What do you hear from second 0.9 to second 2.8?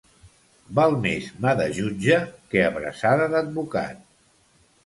més mà de jutge que